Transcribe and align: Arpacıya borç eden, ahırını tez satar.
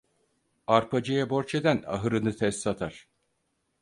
Arpacıya 0.67 1.29
borç 1.29 1.55
eden, 1.55 1.83
ahırını 1.87 2.35
tez 2.37 2.59
satar. 2.59 3.07